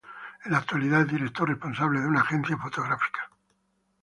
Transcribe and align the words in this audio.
En 0.45 0.51
la 0.53 0.57
actualidad 0.57 1.01
es 1.01 1.09
director 1.09 1.47
responsable 1.47 1.99
de 2.01 2.07
una 2.07 2.21
agencia 2.21 2.57
fotográfica. 2.57 3.29